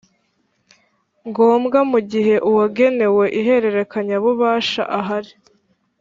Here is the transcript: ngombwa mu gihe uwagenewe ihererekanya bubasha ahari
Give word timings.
ngombwa 1.27 1.79
mu 1.91 1.99
gihe 2.11 2.35
uwagenewe 2.49 3.25
ihererekanya 3.39 4.15
bubasha 4.23 4.83
ahari 4.99 5.33